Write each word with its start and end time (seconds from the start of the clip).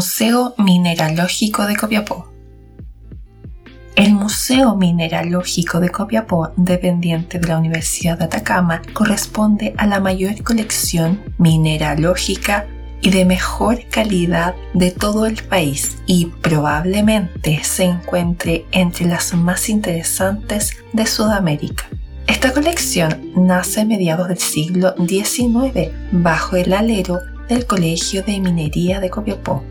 Museo 0.00 0.54
Mineralógico 0.56 1.66
de 1.66 1.76
Copiapó. 1.76 2.26
El 3.96 4.14
Museo 4.14 4.74
Mineralógico 4.74 5.78
de 5.78 5.90
Copiapó, 5.90 6.54
dependiente 6.56 7.38
de 7.38 7.46
la 7.46 7.58
Universidad 7.58 8.16
de 8.16 8.24
Atacama, 8.24 8.80
corresponde 8.94 9.74
a 9.76 9.86
la 9.86 10.00
mayor 10.00 10.42
colección 10.42 11.20
mineralógica 11.36 12.66
y 13.02 13.10
de 13.10 13.26
mejor 13.26 13.84
calidad 13.90 14.54
de 14.72 14.90
todo 14.90 15.26
el 15.26 15.34
país 15.42 15.98
y 16.06 16.32
probablemente 16.40 17.62
se 17.62 17.84
encuentre 17.84 18.64
entre 18.72 19.04
las 19.04 19.34
más 19.34 19.68
interesantes 19.68 20.78
de 20.94 21.04
Sudamérica. 21.04 21.84
Esta 22.26 22.54
colección 22.54 23.32
nace 23.36 23.82
a 23.82 23.84
mediados 23.84 24.28
del 24.28 24.38
siglo 24.38 24.94
XIX 24.96 25.90
bajo 26.10 26.56
el 26.56 26.72
alero 26.72 27.20
del 27.50 27.66
Colegio 27.66 28.22
de 28.22 28.40
Minería 28.40 28.98
de 29.00 29.10
Copiapó, 29.10 29.62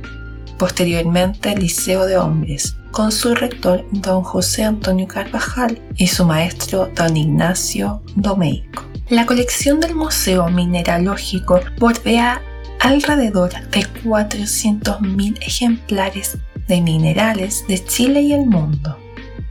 posteriormente 0.59 1.55
Liceo 1.55 2.05
de 2.05 2.17
Hombres, 2.17 2.75
con 2.91 3.11
su 3.11 3.33
rector 3.33 3.83
don 3.91 4.21
José 4.21 4.65
Antonio 4.65 5.07
Carvajal 5.07 5.81
y 5.95 6.05
su 6.05 6.25
maestro 6.25 6.91
don 6.95 7.17
Ignacio 7.17 8.03
Domeico. 8.15 8.83
La 9.09 9.25
colección 9.25 9.79
del 9.79 9.95
Museo 9.95 10.49
Mineralógico 10.49 11.61
bordea 11.79 12.43
alrededor 12.79 13.49
de 13.71 13.81
400.000 14.03 15.37
ejemplares 15.41 16.37
de 16.67 16.81
minerales 16.81 17.65
de 17.67 17.83
Chile 17.83 18.21
y 18.21 18.33
el 18.33 18.45
mundo. 18.45 18.95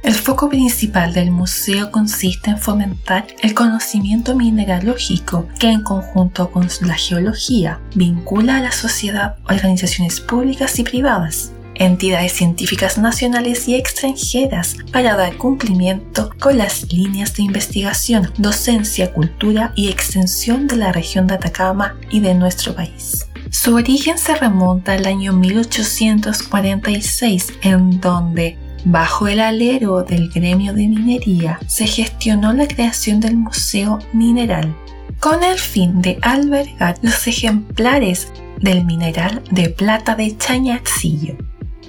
El 0.08 0.14
foco 0.14 0.48
principal 0.48 1.12
del 1.12 1.30
museo 1.30 1.90
consiste 1.90 2.48
en 2.48 2.56
fomentar 2.56 3.26
el 3.42 3.52
conocimiento 3.52 4.34
mineralógico 4.34 5.46
que 5.58 5.68
en 5.68 5.82
conjunto 5.82 6.50
con 6.50 6.66
la 6.80 6.94
geología 6.94 7.78
vincula 7.94 8.56
a 8.56 8.62
la 8.62 8.72
sociedad 8.72 9.36
organizaciones 9.50 10.20
públicas 10.20 10.78
y 10.78 10.84
privadas, 10.84 11.52
entidades 11.74 12.32
científicas 12.32 12.96
nacionales 12.96 13.68
y 13.68 13.74
extranjeras 13.74 14.76
para 14.94 15.14
dar 15.14 15.36
cumplimiento 15.36 16.30
con 16.40 16.56
las 16.56 16.90
líneas 16.90 17.36
de 17.36 17.42
investigación, 17.42 18.32
docencia, 18.38 19.12
cultura 19.12 19.74
y 19.76 19.90
extensión 19.90 20.68
de 20.68 20.76
la 20.76 20.90
región 20.90 21.26
de 21.26 21.34
Atacama 21.34 21.96
y 22.10 22.20
de 22.20 22.32
nuestro 22.32 22.74
país. 22.74 23.28
Su 23.50 23.74
origen 23.74 24.16
se 24.16 24.34
remonta 24.34 24.94
al 24.94 25.04
año 25.04 25.34
1846, 25.34 27.52
en 27.60 28.00
donde 28.00 28.56
Bajo 28.90 29.28
el 29.28 29.40
alero 29.40 30.02
del 30.02 30.30
gremio 30.30 30.72
de 30.72 30.88
minería 30.88 31.60
se 31.66 31.86
gestionó 31.86 32.54
la 32.54 32.66
creación 32.66 33.20
del 33.20 33.36
Museo 33.36 33.98
Mineral, 34.14 34.74
con 35.20 35.44
el 35.44 35.58
fin 35.58 36.00
de 36.00 36.18
albergar 36.22 36.96
los 37.02 37.26
ejemplares 37.26 38.32
del 38.62 38.86
mineral 38.86 39.42
de 39.50 39.68
plata 39.68 40.14
de 40.14 40.34
Chañarcillo. 40.38 41.36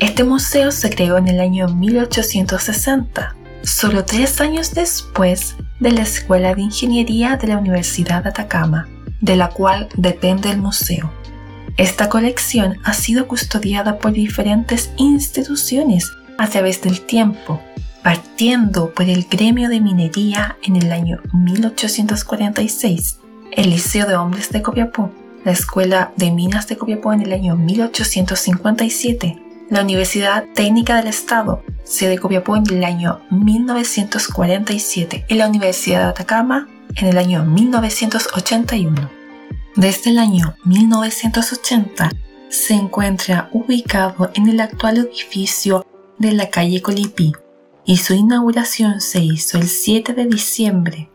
Este 0.02 0.26
museo 0.26 0.74
se 0.74 0.90
creó 0.90 1.18
en 1.18 1.30
el 1.30 1.40
año 1.40 1.70
1860, 1.70 3.34
solo 3.62 4.04
tres 4.04 4.42
años 4.42 4.74
después 4.74 5.56
de 5.80 5.94
la 5.94 6.02
Escuela 6.02 6.54
de 6.54 6.64
Ingeniería 6.64 7.38
de 7.38 7.48
la 7.48 7.60
Universidad 7.60 8.24
de 8.24 8.32
Atacama, 8.32 8.90
de 9.22 9.38
la 9.38 9.48
cual 9.48 9.88
depende 9.96 10.52
el 10.52 10.58
museo. 10.58 11.10
Esta 11.78 12.10
colección 12.10 12.76
ha 12.84 12.94
sido 12.94 13.26
custodiada 13.26 14.00
por 14.00 14.12
diferentes 14.12 14.92
instituciones 14.98 16.12
a 16.40 16.48
través 16.48 16.82
del 16.82 17.02
tiempo, 17.02 17.62
partiendo 18.02 18.94
por 18.94 19.10
el 19.10 19.26
gremio 19.30 19.68
de 19.68 19.82
minería 19.82 20.58
en 20.64 20.78
el 20.78 20.92
año 20.94 21.20
1846, 21.34 23.20
el 23.52 23.70
Liceo 23.70 24.08
de 24.08 24.16
Hombres 24.16 24.50
de 24.50 24.62
Copiapó, 24.62 25.12
la 25.44 25.52
Escuela 25.52 26.14
de 26.16 26.32
Minas 26.32 26.68
de 26.68 26.78
Copiapó 26.78 27.12
en 27.12 27.22
el 27.22 27.34
año 27.34 27.58
1857, 27.58 29.38
la 29.70 29.82
Universidad 29.82 30.46
Técnica 30.56 30.96
del 30.96 31.08
Estado, 31.08 31.62
sede 31.84 32.12
de 32.12 32.20
Copiapó 32.20 32.56
en 32.56 32.64
el 32.70 32.86
año 32.86 33.20
1947 33.32 35.26
y 35.28 35.36
la 35.36 35.48
Universidad 35.48 36.04
de 36.04 36.10
Atacama 36.10 36.70
en 36.96 37.08
el 37.08 37.18
año 37.18 37.44
1981. 37.44 39.10
Desde 39.76 40.12
el 40.12 40.20
año 40.20 40.56
1980 40.64 42.12
se 42.48 42.74
encuentra 42.74 43.50
ubicado 43.52 44.32
en 44.34 44.48
el 44.48 44.62
actual 44.62 44.98
edificio 44.98 45.86
de 46.20 46.34
la 46.34 46.50
calle 46.50 46.82
Colipí 46.82 47.34
y 47.86 47.98
su 47.98 48.14
inauguración 48.14 49.02
se 49.02 49.20
hizo 49.20 49.58
el 49.58 49.68
7 49.68 50.14
de 50.14 50.26
diciembre 50.26 51.10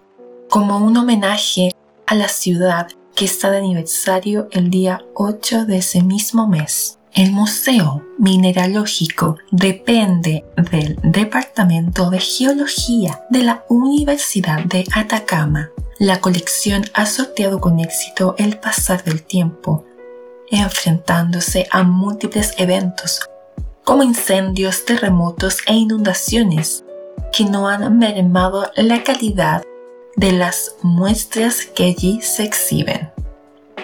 como 0.49 0.79
un 0.79 0.97
homenaje 0.97 1.71
a 2.07 2.15
la 2.15 2.29
ciudad 2.29 2.89
que 3.15 3.27
está 3.27 3.51
de 3.51 3.59
aniversario 3.59 4.49
el 4.51 4.71
día 4.71 5.05
8 5.15 5.67
de 5.67 5.79
ese 5.79 6.03
mismo 6.03 6.49
mes. 6.49 6.99
El 7.13 7.31
Museo 7.31 8.03
Mineralógico 8.19 9.37
depende 9.53 10.45
del 10.73 10.99
Departamento 11.03 12.11
de 12.11 12.19
Geología 12.19 13.21
de 13.31 13.45
la 13.45 13.65
Universidad 13.69 14.65
de 14.65 14.85
Atacama. 14.93 15.71
La 15.99 16.21
colección 16.21 16.85
ha 16.93 17.07
sorteado 17.07 17.61
con 17.61 17.79
éxito 17.79 18.35
el 18.37 18.59
pasar 18.59 19.05
del 19.05 19.23
tiempo, 19.23 19.85
enfrentándose 20.51 21.69
a 21.71 21.85
múltiples 21.85 22.55
eventos 22.59 23.21
como 23.85 24.03
incendios, 24.03 24.85
terremotos 24.85 25.59
e 25.67 25.75
inundaciones, 25.75 26.85
que 27.33 27.45
no 27.45 27.69
han 27.69 27.99
mermado 27.99 28.71
la 28.77 29.03
calidad 29.03 29.63
de 30.17 30.33
las 30.33 30.77
muestras 30.83 31.67
que 31.67 31.85
allí 31.85 32.21
se 32.23 32.45
exhiben. 32.45 33.11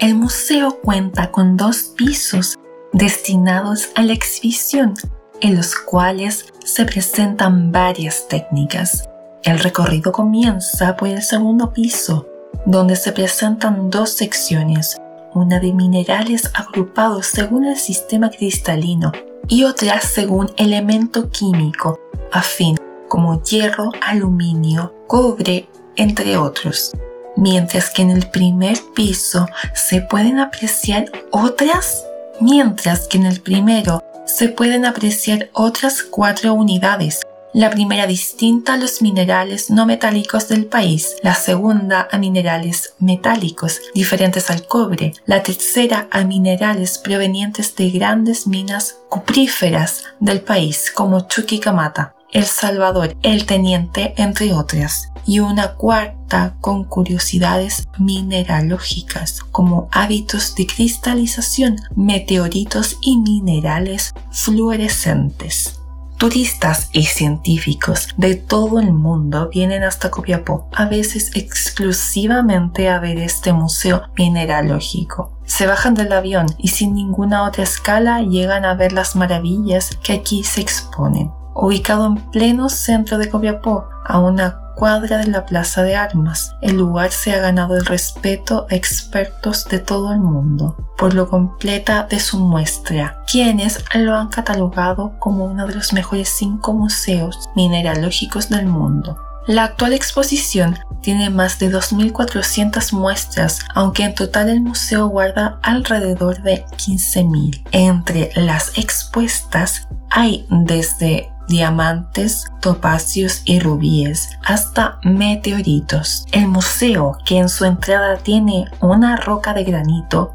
El 0.01 0.15
museo 0.15 0.81
cuenta 0.81 1.31
con 1.31 1.57
dos 1.57 1.93
pisos 1.97 2.59
destinados 2.93 3.91
a 3.95 4.03
la 4.03 4.15
exhibición, 4.15 4.95
en 5.41 5.57
los 5.57 5.75
cuales 5.77 6.47
se 6.65 6.85
presentan 6.87 7.71
varias 7.71 8.27
técnicas. 8.29 9.09
El 9.43 9.59
recorrido 9.59 10.13
comienza 10.13 10.97
por 10.97 11.09
el 11.09 11.23
segundo 11.23 11.73
piso, 11.73 12.27
donde 12.65 12.97
se 12.97 13.13
presentan 13.13 13.91
dos 13.91 14.11
secciones, 14.11 14.97
una 15.35 15.61
de 15.61 15.73
minerales 15.73 16.51
agrupados 16.55 17.27
según 17.27 17.65
el 17.67 17.77
sistema 17.77 18.31
cristalino 18.31 19.13
y 19.51 19.65
otras 19.65 20.05
según 20.05 20.51
elemento 20.57 21.29
químico 21.29 21.99
afín 22.33 22.79
como 23.09 23.43
hierro, 23.43 23.91
aluminio, 24.01 24.95
cobre, 25.09 25.69
entre 25.97 26.37
otros. 26.37 26.93
Mientras 27.37 27.91
que 27.91 28.03
en 28.03 28.11
el 28.11 28.31
primer 28.31 28.79
piso 28.95 29.47
se 29.75 30.01
pueden 30.01 30.39
apreciar 30.39 31.11
otras, 31.33 32.07
mientras 32.41 33.09
que 33.09 33.19
en 33.19 33.27
el 33.27 33.41
primero 33.41 34.03
se 34.25 34.49
pueden 34.49 34.85
apreciar 34.85 35.51
otras 35.53 36.05
cuatro 36.05 36.55
unidades 36.55 37.21
la 37.53 37.71
primera 37.71 38.07
distinta 38.07 38.75
a 38.75 38.77
los 38.77 39.03
minerales 39.03 39.71
no 39.71 39.87
metálicos 39.87 40.49
del 40.49 40.67
país, 40.67 41.17
la 41.23 41.35
segunda 41.35 42.09
a 42.11 42.19
minerales 42.19 42.95
metálicos 43.01 43.81
diferentes 43.95 44.51
al 44.51 44.67
cobre, 44.67 45.15
la 45.27 45.43
tercera 45.43 46.09
a 46.11 46.23
minerales 46.25 46.99
provenientes 46.99 47.75
de 47.75 47.91
grandes 47.91 48.47
minas 48.47 48.99
cupríferas 49.09 50.05
del 50.21 50.43
país 50.43 50.93
como 50.95 51.27
Chuquicamata, 51.27 52.15
El 52.33 52.45
Salvador, 52.45 53.17
El 53.23 53.47
Teniente, 53.47 54.15
entre 54.17 54.53
otras, 54.53 55.11
y 55.27 55.41
una 55.41 55.75
cuarta 55.75 56.55
con 56.61 56.85
curiosidades 56.85 57.89
mineralógicas 57.99 59.41
como 59.51 59.89
hábitos 59.91 60.55
de 60.55 60.67
cristalización, 60.67 61.77
meteoritos 61.97 62.97
y 63.03 63.19
minerales 63.19 64.15
fluorescentes. 64.31 65.80
Turistas 66.21 66.91
y 66.93 67.05
científicos 67.05 68.09
de 68.19 68.35
todo 68.35 68.79
el 68.79 68.93
mundo 68.93 69.49
vienen 69.49 69.83
hasta 69.85 70.11
Copiapó, 70.11 70.69
a 70.75 70.85
veces 70.85 71.31
exclusivamente 71.35 72.91
a 72.91 73.01
ver 73.01 73.17
este 73.17 73.55
museo 73.55 74.03
mineralógico. 74.19 75.33
Se 75.47 75.67
bajan 75.67 75.95
del 75.95 76.13
avión 76.13 76.45
y 76.59 76.69
sin 76.69 76.95
ninguna 76.95 77.45
otra 77.45 77.63
escala 77.63 78.21
llegan 78.21 78.67
a 78.67 78.75
ver 78.75 78.93
las 78.93 79.17
maravillas 79.17 79.97
que 80.03 80.13
aquí 80.13 80.45
se 80.45 80.61
exponen. 80.61 81.31
Ubicado 81.55 82.07
en 82.07 82.17
pleno 82.31 82.69
centro 82.69 83.19
de 83.19 83.29
Copiapó, 83.29 83.87
a 84.05 84.19
una 84.19 84.61
cuadra 84.77 85.19
de 85.19 85.27
la 85.27 85.45
Plaza 85.45 85.83
de 85.83 85.97
Armas. 85.97 86.55
El 86.63 86.77
lugar 86.77 87.11
se 87.11 87.33
ha 87.33 87.41
ganado 87.41 87.77
el 87.77 87.85
respeto 87.85 88.67
a 88.71 88.75
expertos 88.75 89.67
de 89.67 89.79
todo 89.79 90.13
el 90.13 90.21
mundo 90.21 90.77
por 91.01 91.15
lo 91.15 91.31
completa 91.31 92.07
de 92.11 92.21
su 92.21 92.39
muestra, 92.39 93.25
quienes 93.27 93.83
lo 93.95 94.15
han 94.15 94.29
catalogado 94.29 95.15
como 95.19 95.47
uno 95.47 95.67
de 95.67 95.75
los 95.75 95.95
mejores 95.95 96.29
cinco 96.29 96.75
museos 96.75 97.49
mineralógicos 97.57 98.51
del 98.51 98.67
mundo. 98.67 99.17
La 99.47 99.65
actual 99.65 99.95
exposición 99.95 100.79
tiene 101.01 101.31
más 101.31 101.59
de 101.59 101.73
2.400 101.73 102.93
muestras, 102.93 103.61
aunque 103.75 104.05
en 104.05 104.15
total 104.15 104.51
el 104.51 104.61
museo 104.61 105.09
guarda 105.09 105.59
alrededor 105.63 106.43
de 106.43 106.67
15.000. 106.67 107.63
Entre 107.73 108.31
las 108.37 108.77
expuestas 108.77 109.89
hay 110.11 110.47
desde 110.51 111.31
diamantes, 111.51 112.47
topacios 112.63 113.43
y 113.45 113.61
rubíes, 113.61 114.31
hasta 114.43 114.99
meteoritos. 115.05 116.25
El 116.33 116.49
museo, 116.49 117.19
que 117.27 117.37
en 117.37 117.51
su 117.51 117.67
entrada 117.67 118.17
tiene 118.17 118.65
una 118.81 119.17
roca 119.17 119.53
de 119.53 119.65
granito 119.65 120.33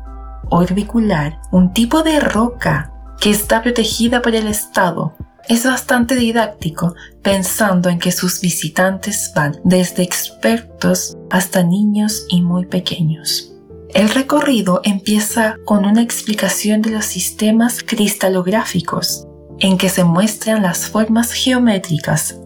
orbicular, 0.50 1.39
un 1.51 1.73
tipo 1.73 2.03
de 2.03 2.19
roca 2.19 2.91
que 3.19 3.31
está 3.31 3.63
protegida 3.63 4.21
por 4.21 4.35
el 4.35 4.47
Estado, 4.47 5.15
es 5.47 5.65
bastante 5.65 6.15
didáctico, 6.15 6.95
pensando 7.21 7.89
en 7.89 8.00
que 8.00 8.11
sus 8.11 8.41
visitantes 8.41 9.31
van 9.35 9.57
desde 9.63 10.03
expertos 10.03 11.18
hasta 11.29 11.63
niños 11.63 12.25
y 12.29 12.41
muy 12.41 12.65
pequeños. 12.65 13.51
El 13.94 14.09
recorrido 14.09 14.81
empieza 14.83 15.56
con 15.63 15.85
una 15.85 16.01
explicación 16.01 16.81
de 16.81 16.89
los 16.91 17.06
sistemas 17.06 17.83
cristalográficos, 17.83 19.27
en 19.60 19.78
que 19.78 19.90
se 19.90 20.04
muestran 20.04 20.63
las 20.63 20.88
formas 20.88 21.31
geométricas 21.31 22.40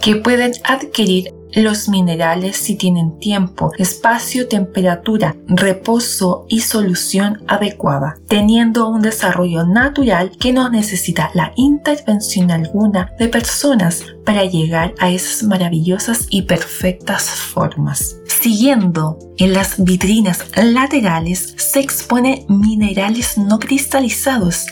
que 0.00 0.16
pueden 0.16 0.52
adquirir 0.64 1.34
los 1.54 1.88
minerales 1.88 2.56
si 2.56 2.76
tienen 2.76 3.18
tiempo, 3.18 3.72
espacio, 3.78 4.46
temperatura, 4.46 5.36
reposo 5.46 6.44
y 6.48 6.60
solución 6.60 7.42
adecuada, 7.46 8.18
teniendo 8.28 8.88
un 8.88 9.00
desarrollo 9.00 9.64
natural 9.64 10.32
que 10.38 10.52
no 10.52 10.68
necesita 10.68 11.30
la 11.34 11.52
intervención 11.56 12.50
alguna 12.50 13.12
de 13.18 13.28
personas 13.28 14.04
para 14.24 14.44
llegar 14.44 14.94
a 14.98 15.10
esas 15.10 15.42
maravillosas 15.44 16.26
y 16.30 16.42
perfectas 16.42 17.30
formas. 17.30 18.16
Siguiendo 18.26 19.18
en 19.38 19.54
las 19.54 19.82
vitrinas 19.82 20.44
laterales 20.56 21.54
se 21.56 21.80
exponen 21.80 22.44
minerales 22.48 23.38
no 23.38 23.58
cristalizados 23.58 24.66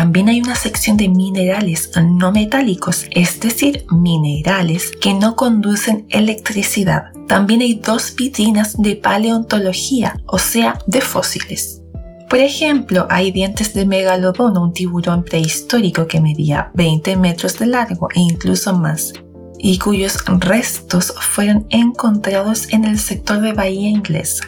también 0.00 0.30
hay 0.30 0.40
una 0.40 0.54
sección 0.54 0.96
de 0.96 1.10
minerales 1.10 1.90
no 2.02 2.32
metálicos, 2.32 3.04
es 3.10 3.38
decir, 3.38 3.84
minerales 3.90 4.92
que 4.98 5.12
no 5.12 5.36
conducen 5.36 6.06
electricidad. 6.08 7.12
También 7.28 7.60
hay 7.60 7.74
dos 7.74 8.16
vitrinas 8.16 8.80
de 8.80 8.96
paleontología, 8.96 10.16
o 10.24 10.38
sea, 10.38 10.78
de 10.86 11.02
fósiles. 11.02 11.82
Por 12.30 12.38
ejemplo, 12.38 13.08
hay 13.10 13.30
dientes 13.30 13.74
de 13.74 13.84
megalodón, 13.84 14.56
un 14.56 14.72
tiburón 14.72 15.22
prehistórico 15.22 16.06
que 16.06 16.22
medía 16.22 16.70
20 16.72 17.18
metros 17.18 17.58
de 17.58 17.66
largo 17.66 18.08
e 18.14 18.20
incluso 18.20 18.72
más, 18.72 19.12
y 19.58 19.76
cuyos 19.76 20.24
restos 20.38 21.12
fueron 21.20 21.66
encontrados 21.68 22.72
en 22.72 22.86
el 22.86 22.98
sector 22.98 23.42
de 23.42 23.52
Bahía 23.52 23.90
Inglesa. 23.90 24.46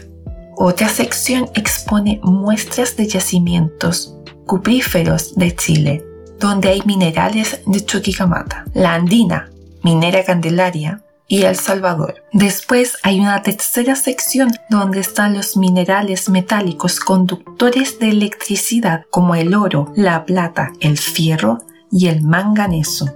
Otra 0.57 0.89
sección 0.89 1.49
expone 1.55 2.21
muestras 2.23 2.97
de 2.97 3.09
yacimientos 3.09 4.15
cupríferos 4.47 5.35
de 5.35 5.55
Chile, 5.57 6.05
donde 6.39 6.69
hay 6.69 6.83
minerales 6.85 7.61
de 7.67 7.85
Chuquicamata, 7.85 8.65
la 8.75 8.95
Andina, 8.95 9.51
Minera 9.83 10.25
Candelaria 10.25 11.03
y 11.27 11.45
El 11.45 11.57
Salvador. 11.57 12.23
Después 12.33 12.99
hay 13.03 13.21
una 13.21 13.43
tercera 13.43 13.97
sección 13.97 14.51
donde 14.69 15.01
están 15.01 15.35
los 15.35 15.57
minerales 15.57 16.29
metálicos 16.29 17.01
conductores 17.01 17.99
de 17.99 18.11
electricidad 18.11 19.05
como 19.11 19.35
el 19.35 19.55
oro, 19.55 19.93
la 19.97 20.27
plata, 20.27 20.73
el 20.81 20.99
fierro 20.99 21.61
y 21.91 22.09
el 22.09 22.23
manganeso. 22.23 23.07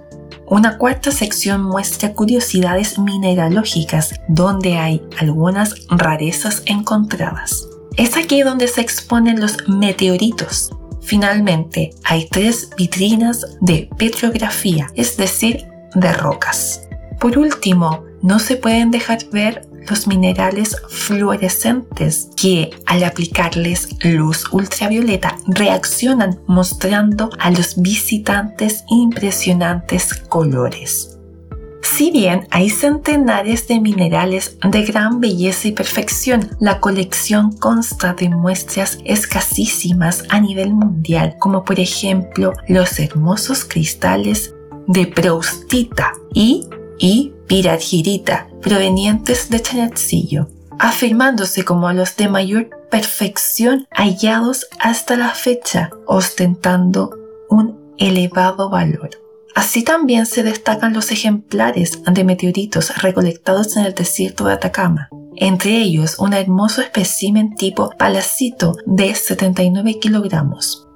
Una 0.47 0.77
cuarta 0.77 1.11
sección 1.11 1.61
muestra 1.61 2.13
curiosidades 2.13 2.97
mineralógicas 2.97 4.15
donde 4.27 4.77
hay 4.77 5.01
algunas 5.19 5.75
rarezas 5.89 6.63
encontradas. 6.65 7.67
Es 7.97 8.15
aquí 8.17 8.41
donde 8.41 8.67
se 8.67 8.81
exponen 8.81 9.41
los 9.41 9.57
meteoritos, 9.67 10.71
Finalmente, 11.07 11.91
hay 12.03 12.27
tres 12.27 12.69
vitrinas 12.77 13.45
de 13.61 13.89
petrografía, 13.97 14.87
es 14.93 15.15
decir, 15.15 15.65
de 15.95 16.11
rocas. 16.11 16.81
Por 17.21 17.37
último, 17.37 18.03
no 18.21 18.39
se 18.39 18.57
pueden 18.57 18.91
dejar 18.91 19.19
ver 19.31 19.66
los 19.89 20.07
minerales 20.07 20.75
fluorescentes 20.89 22.29
que 22.35 22.71
al 22.85 23.03
aplicarles 23.03 23.89
luz 24.03 24.45
ultravioleta 24.51 25.37
reaccionan 25.47 26.39
mostrando 26.47 27.29
a 27.39 27.51
los 27.51 27.81
visitantes 27.81 28.83
impresionantes 28.89 30.13
colores. 30.13 31.17
Si 31.81 32.11
bien 32.11 32.47
hay 32.51 32.69
centenares 32.69 33.67
de 33.67 33.79
minerales 33.79 34.57
de 34.61 34.83
gran 34.83 35.19
belleza 35.19 35.69
y 35.69 35.71
perfección, 35.71 36.49
la 36.59 36.79
colección 36.79 37.53
consta 37.53 38.13
de 38.13 38.29
muestras 38.29 38.99
escasísimas 39.05 40.23
a 40.29 40.39
nivel 40.39 40.73
mundial, 40.73 41.37
como 41.39 41.63
por 41.63 41.79
ejemplo 41.79 42.53
los 42.67 42.99
hermosos 42.99 43.65
cristales 43.65 44.53
de 44.87 45.07
proustita 45.07 46.13
y, 46.33 46.67
y 46.99 47.33
pirargirita, 47.47 48.47
provenientes 48.61 49.49
de 49.49 49.61
Chañarcillo, 49.61 50.47
afirmándose 50.79 51.63
como 51.63 51.91
los 51.93 52.15
de 52.15 52.27
mayor 52.27 52.69
perfección 52.89 53.87
hallados 53.91 54.67
hasta 54.79 55.17
la 55.17 55.29
fecha, 55.29 55.89
ostentando 56.05 57.11
un 57.49 57.93
elevado 57.97 58.69
valor. 58.69 59.09
Así 59.55 59.83
también 59.83 60.25
se 60.25 60.43
destacan 60.43 60.93
los 60.93 61.11
ejemplares 61.11 61.99
de 62.05 62.23
meteoritos 62.23 62.95
recolectados 63.01 63.75
en 63.75 63.85
el 63.85 63.95
desierto 63.95 64.45
de 64.45 64.53
Atacama, 64.53 65.09
entre 65.35 65.77
ellos 65.77 66.19
un 66.19 66.33
hermoso 66.33 66.81
espécimen 66.81 67.55
tipo 67.55 67.89
palacito 67.97 68.75
de 68.85 69.15
79 69.15 69.99
kilogramos 69.99 70.86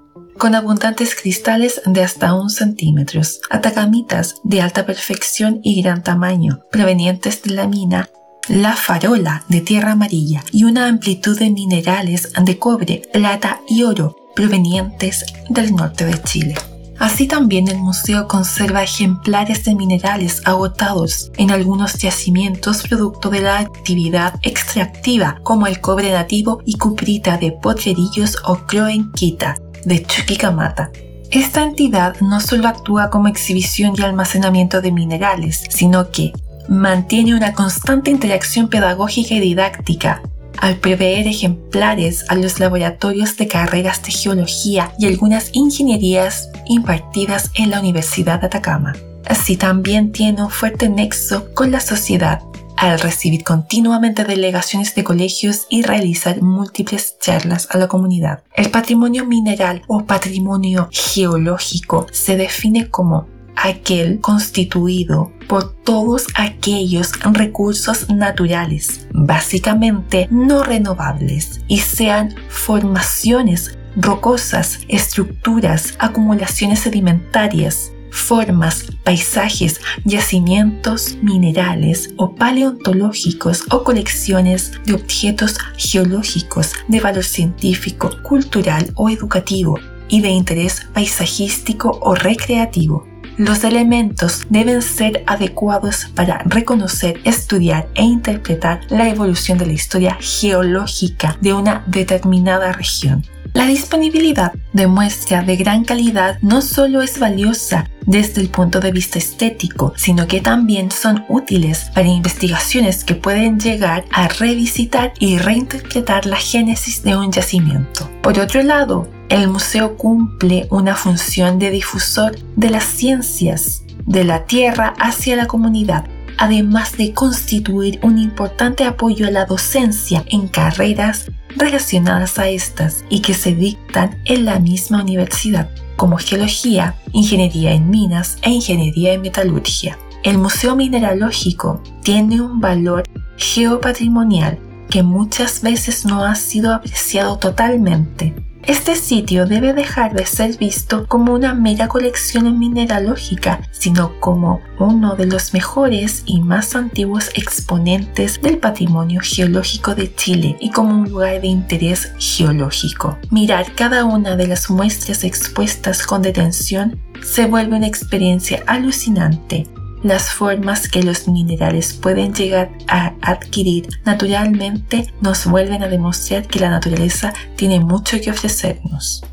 con 0.42 0.56
abundantes 0.56 1.14
cristales 1.14 1.84
de 1.86 2.02
hasta 2.02 2.34
un 2.34 2.50
centímetro, 2.50 3.22
atacamitas 3.52 4.38
de 4.44 4.60
alta 4.60 4.88
perfección 4.88 5.60
y 5.62 5.84
gran 5.84 6.02
tamaño, 6.02 6.62
provenientes 6.72 7.44
de 7.44 7.52
la 7.52 7.68
mina 7.68 8.10
La 8.48 8.76
Farola 8.76 9.44
de 9.50 9.62
tierra 9.62 9.92
amarilla 9.92 10.44
y 10.52 10.64
una 10.64 10.88
amplitud 10.88 11.38
de 11.38 11.52
minerales 11.52 12.34
de 12.44 12.58
cobre, 12.58 13.04
plata 13.14 13.62
y 13.70 13.84
oro 13.84 14.16
provenientes 14.36 15.26
del 15.48 15.76
norte 15.76 16.06
de 16.06 16.20
Chile. 16.24 16.56
Así 16.98 17.28
también 17.28 17.68
el 17.68 17.78
museo 17.78 18.28
conserva 18.28 18.82
ejemplares 18.82 19.64
de 19.66 19.76
minerales 19.76 20.42
agotados 20.46 21.32
en 21.38 21.52
algunos 21.52 21.94
yacimientos 22.00 22.82
producto 22.82 23.30
de 23.30 23.42
la 23.42 23.60
actividad 23.60 24.40
extractiva 24.42 25.40
como 25.44 25.68
el 25.68 25.80
cobre 25.82 26.12
nativo 26.12 26.64
y 26.66 26.80
cuprita 26.80 27.38
de 27.38 27.52
potrerillos 27.52 28.38
o 28.44 28.56
croenquita 28.66 29.56
de 29.86 30.04
Chuquicamata. 30.04 30.92
Esta 31.32 31.64
entidad 31.64 32.20
no 32.20 32.42
solo 32.42 32.68
actúa 32.68 33.10
como 33.10 33.28
exhibición 33.28 33.94
y 33.98 34.02
almacenamiento 34.02 34.82
de 34.82 34.92
minerales, 34.92 35.64
sino 35.70 36.12
que 36.12 36.34
mantiene 36.68 37.36
una 37.36 37.54
constante 37.54 38.12
interacción 38.12 38.68
pedagógica 38.68 39.36
y 39.36 39.40
didáctica 39.40 40.22
al 40.58 40.76
prever 40.76 41.28
ejemplares 41.28 42.26
a 42.30 42.36
los 42.36 42.60
laboratorios 42.60 43.38
de 43.38 43.48
carreras 43.48 44.04
de 44.04 44.12
geología 44.12 44.92
y 45.00 45.08
algunas 45.08 45.50
ingenierías 45.54 46.50
impartidas 46.68 47.50
en 47.56 47.72
la 47.72 47.80
Universidad 47.80 48.42
de 48.42 48.48
Atacama. 48.48 48.94
Así 49.26 49.56
también 49.56 50.12
tiene 50.12 50.44
un 50.44 50.50
fuerte 50.50 50.90
nexo 50.90 51.54
con 51.54 51.72
la 51.72 51.80
sociedad 51.80 52.42
al 52.78 53.00
recibir 53.00 53.44
continuamente 53.44 54.24
delegaciones 54.24 54.96
de 54.96 55.04
colegios 55.04 55.66
y 55.70 55.82
realizar 55.84 56.42
múltiples 56.42 57.18
charlas 57.20 57.68
a 57.72 57.78
la 57.78 57.88
comunidad. 57.88 58.44
El 58.56 58.72
patrimonio 58.72 59.26
mineral 59.26 59.84
o 59.88 60.06
patrimonio 60.06 60.90
geológico 60.92 62.08
se 62.12 62.38
define 62.38 62.90
como 62.90 63.28
aquel 63.56 64.20
constituido 64.20 65.32
por 65.48 65.74
todos 65.84 66.28
aquellos 66.36 67.12
recursos 67.34 68.10
naturales, 68.10 69.08
básicamente 69.14 70.28
no 70.32 70.64
renovables, 70.64 71.62
y 71.68 71.80
sean 71.80 72.34
formaciones 72.50 73.78
rocosas, 73.96 74.80
estructuras, 74.88 75.96
acumulaciones 76.00 76.80
sedimentarias, 76.80 77.92
formas, 78.12 78.86
paisajes, 79.04 79.82
yacimientos 80.06 81.18
minerales 81.22 82.14
o 82.18 82.36
paleontológicos 82.36 83.64
o 83.72 83.84
colecciones 83.84 84.74
de 84.86 84.94
objetos 84.94 85.58
geológicos 85.78 86.74
de 86.88 87.00
valor 87.00 87.24
científico, 87.24 88.12
cultural 88.22 88.92
o 88.96 89.10
educativo 89.10 89.80
y 90.08 90.22
de 90.22 90.30
interés 90.30 90.88
paisajístico 90.94 91.98
o 92.02 92.14
recreativo. 92.14 93.08
Los 93.38 93.64
elementos 93.64 94.42
deben 94.50 94.82
ser 94.82 95.24
adecuados 95.26 96.06
para 96.14 96.40
reconocer, 96.46 97.20
estudiar 97.24 97.88
e 97.96 98.04
interpretar 98.04 98.82
la 98.90 99.10
evolución 99.10 99.58
de 99.58 99.66
la 99.66 99.74
historia 99.74 100.18
geológica 100.20 101.38
de 101.42 101.54
una 101.54 101.84
determinada 101.88 102.74
región. 102.74 103.24
La 103.54 103.66
disponibilidad 103.66 104.54
de 104.72 104.88
muestra 104.88 105.44
de 105.44 105.58
gran 105.58 105.84
calidad 105.84 106.40
no 106.42 106.62
solo 106.62 107.02
es 107.02 107.20
valiosa 107.20 107.90
desde 108.06 108.42
el 108.42 108.50
punto 108.50 108.80
de 108.80 108.94
vista 108.94 109.20
estético, 109.20 109.94
sino 109.98 110.26
que 110.26 110.40
también 110.40 110.90
son 110.90 111.26
útiles 111.28 111.92
para 111.94 112.08
investigaciones 112.08 113.04
que 113.04 113.16
pueden 113.16 113.60
llegar 113.60 114.06
a 114.12 114.30
revisitar 114.30 115.14
y 115.20 115.38
reinterpretar 115.38 116.26
la 116.26 116.38
génesis 116.38 117.04
de 117.04 117.18
un 117.18 117.32
yacimiento. 117.32 118.10
Por 118.22 118.40
otro 118.40 118.64
lado, 118.64 119.10
el 119.28 119.50
museo 119.50 119.98
cumple 119.98 120.68
una 120.70 120.96
función 120.96 121.60
de 121.60 121.72
difusor 121.72 122.38
de 122.56 122.70
las 122.70 122.86
ciencias 122.86 123.84
de 124.06 124.24
la 124.24 124.46
tierra 124.46 124.94
hacia 124.98 125.36
la 125.36 125.48
comunidad 125.48 126.06
además 126.38 126.98
de 126.98 127.14
constituir 127.14 128.00
un 128.04 128.18
importante 128.18 128.84
apoyo 128.84 129.28
a 129.28 129.32
la 129.32 129.46
docencia 129.46 130.24
en 130.28 130.48
carreras 130.48 131.32
relacionadas 131.56 132.40
a 132.40 132.48
estas 132.48 133.04
y 133.10 133.22
que 133.22 133.34
se 133.34 133.54
dictan 133.54 134.22
en 134.26 134.46
la 134.46 134.60
misma 134.60 135.02
universidad, 135.02 135.70
como 135.96 136.18
geología, 136.18 136.96
ingeniería 137.12 137.74
en 137.74 137.90
minas 137.90 138.38
e 138.42 138.50
ingeniería 138.50 139.14
en 139.14 139.22
metalurgia. 139.22 139.98
El 140.24 140.38
Museo 140.38 140.76
Mineralógico 140.76 141.82
tiene 142.04 142.42
un 142.42 142.60
valor 142.60 143.04
geopatrimonial 143.38 144.60
que 144.90 145.04
muchas 145.04 145.62
veces 145.62 146.06
no 146.06 146.24
ha 146.24 146.36
sido 146.36 146.74
apreciado 146.74 147.38
totalmente 147.38 148.36
este 148.64 148.96
sitio 148.96 149.46
debe 149.46 149.74
dejar 149.74 150.14
de 150.14 150.26
ser 150.26 150.56
visto 150.58 151.08
como 151.08 151.34
una 151.34 151.54
mera 151.54 151.88
colección 151.88 152.60
mineralógica, 152.60 153.62
sino 153.72 154.20
como 154.20 154.62
uno 154.80 155.16
de 155.16 155.26
los 155.26 155.54
mejores 155.54 156.24
y 156.26 156.42
más 156.42 156.76
antiguos 156.76 157.30
exponentes 157.34 158.42
del 158.42 158.60
patrimonio 158.60 159.22
geológico 159.24 159.96
de 159.96 160.14
Chile 160.16 160.58
y 160.60 160.70
como 160.70 161.02
un 161.02 161.10
lugar 161.10 161.42
de 161.42 161.48
interés 161.48 162.14
geológico. 162.20 163.18
Mirar 163.32 163.74
cada 163.74 164.06
una 164.06 164.36
de 164.36 164.48
las 164.48 164.70
muestras 164.70 165.24
expuestas 165.24 166.06
con 166.06 166.22
detención 166.22 167.00
se 167.24 167.46
vuelve 167.48 167.78
una 167.78 167.88
experiencia 167.88 168.64
alucinante 168.68 169.68
las 170.04 170.32
formas 170.32 170.88
que 170.88 171.04
los 171.04 171.28
minerales 171.28 171.94
pueden 171.94 172.34
llegar 172.34 172.72
a 172.88 173.14
adquirir 173.22 173.88
naturalmente 174.06 175.14
nos 175.22 175.46
vuelven 175.46 175.84
a 175.84 175.88
demostrar 175.88 176.48
que 176.48 176.60
la 176.60 176.70
naturaleza 176.70 177.34
tiene 177.56 177.80
mucho 177.80 178.20
que 178.20 178.32
ofrecernos. 178.32 179.24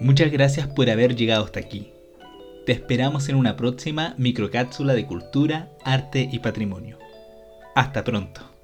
Muchas 0.00 0.30
gracias 0.30 0.68
por 0.68 0.88
haber 0.90 1.16
llegado 1.16 1.44
hasta 1.44 1.58
aquí. 1.58 1.92
Te 2.66 2.72
esperamos 2.72 3.28
en 3.28 3.36
una 3.36 3.56
próxima 3.56 4.14
microcápsula 4.16 4.94
de 4.94 5.06
cultura, 5.06 5.70
arte 5.84 6.28
y 6.30 6.38
patrimonio. 6.38 6.98
Hasta 7.74 8.04
pronto. 8.04 8.57